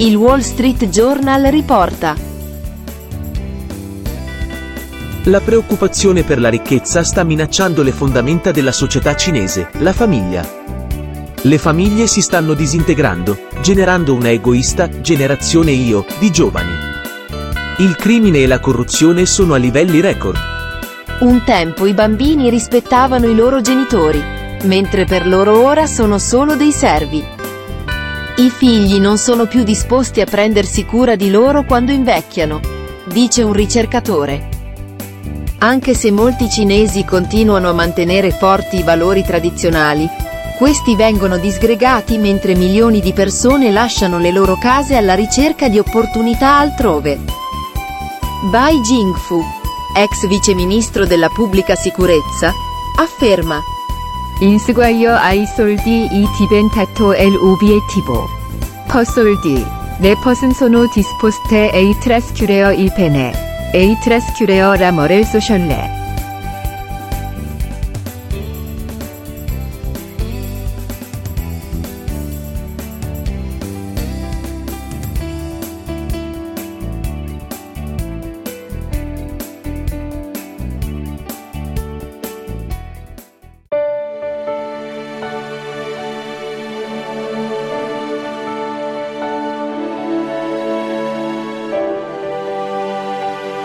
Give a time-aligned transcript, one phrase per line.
[0.00, 2.16] Il Wall Street Journal riporta.
[5.24, 10.42] La preoccupazione per la ricchezza sta minacciando le fondamenta della società cinese, la famiglia.
[11.42, 16.72] Le famiglie si stanno disintegrando, generando una egoista generazione io di giovani.
[17.76, 20.38] Il crimine e la corruzione sono a livelli record.
[21.20, 24.22] Un tempo i bambini rispettavano i loro genitori,
[24.62, 27.39] mentre per loro ora sono solo dei servi.
[28.40, 32.58] I figli non sono più disposti a prendersi cura di loro quando invecchiano,
[33.04, 34.48] dice un ricercatore.
[35.58, 40.08] Anche se molti cinesi continuano a mantenere forti i valori tradizionali,
[40.56, 46.56] questi vengono disgregati mentre milioni di persone lasciano le loro case alla ricerca di opportunità
[46.56, 47.20] altrove.
[48.50, 49.38] Bai Jingfu,
[49.94, 52.54] ex viceministro della pubblica sicurezza,
[52.98, 53.60] afferma:
[54.40, 58.38] Inseguaio ai soldi i diventato l'obiettivo.
[58.90, 59.64] 퍼솔디
[60.00, 63.32] 네퍼슨 소노 디스포스테 에이트라스큐레어 일페네
[63.72, 65.99] 에이트라스큐레어 라머렐 소셜레